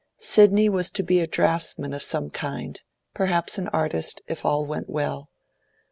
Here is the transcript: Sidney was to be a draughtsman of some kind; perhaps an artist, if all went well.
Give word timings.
Sidney 0.17 0.67
was 0.67 0.89
to 0.89 1.03
be 1.03 1.19
a 1.19 1.27
draughtsman 1.27 1.93
of 1.93 2.01
some 2.01 2.31
kind; 2.31 2.81
perhaps 3.13 3.59
an 3.59 3.67
artist, 3.67 4.23
if 4.27 4.43
all 4.43 4.65
went 4.65 4.89
well. 4.89 5.29